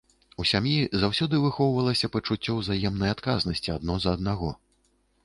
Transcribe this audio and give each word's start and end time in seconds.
У 0.43 0.43
сям'і 0.51 0.77
заўсёды 1.01 1.41
выхоўвалася 1.43 2.09
пачуццё 2.15 2.55
ўзаемнай 2.61 3.13
адказнасці 3.17 3.75
адно 3.77 3.99
за 4.07 4.15
аднаго. 4.19 4.49